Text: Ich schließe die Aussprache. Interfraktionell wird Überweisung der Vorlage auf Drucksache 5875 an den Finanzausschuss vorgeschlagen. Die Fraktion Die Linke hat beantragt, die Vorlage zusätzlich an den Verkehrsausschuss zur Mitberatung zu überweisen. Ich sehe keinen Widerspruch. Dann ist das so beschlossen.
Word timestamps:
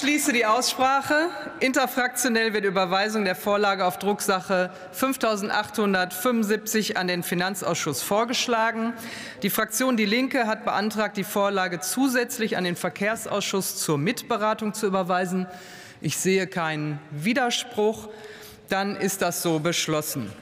Ich 0.00 0.06
schließe 0.06 0.32
die 0.32 0.46
Aussprache. 0.46 1.28
Interfraktionell 1.60 2.54
wird 2.54 2.64
Überweisung 2.64 3.26
der 3.26 3.34
Vorlage 3.34 3.84
auf 3.84 3.98
Drucksache 3.98 4.70
5875 4.92 6.96
an 6.96 7.06
den 7.06 7.22
Finanzausschuss 7.22 8.00
vorgeschlagen. 8.00 8.94
Die 9.42 9.50
Fraktion 9.50 9.98
Die 9.98 10.06
Linke 10.06 10.46
hat 10.46 10.64
beantragt, 10.64 11.18
die 11.18 11.24
Vorlage 11.24 11.80
zusätzlich 11.80 12.56
an 12.56 12.64
den 12.64 12.76
Verkehrsausschuss 12.76 13.76
zur 13.76 13.98
Mitberatung 13.98 14.72
zu 14.72 14.86
überweisen. 14.86 15.46
Ich 16.00 16.16
sehe 16.16 16.46
keinen 16.46 16.98
Widerspruch. 17.10 18.08
Dann 18.70 18.96
ist 18.96 19.20
das 19.20 19.42
so 19.42 19.58
beschlossen. 19.58 20.32